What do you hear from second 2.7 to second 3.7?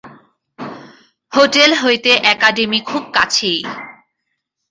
খুব কাছেই।